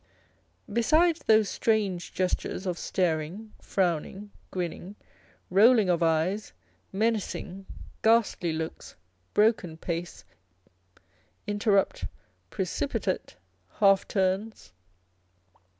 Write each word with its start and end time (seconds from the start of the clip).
Besides 0.73 1.19
those 1.27 1.47
strange 1.47 2.11
gestures 2.11 2.65
of 2.65 2.79
staring, 2.79 3.53
frowning, 3.61 4.31
grinning, 4.49 4.95
rolling 5.51 5.89
of 5.91 6.01
eyes, 6.01 6.53
menacing, 6.91 7.67
ghastly 8.01 8.51
looks, 8.51 8.95
broken 9.35 9.77
pace, 9.77 10.25
interrupt, 11.45 12.05
precipitate, 12.49 13.35
half 13.75 14.07
turns. 14.07 14.73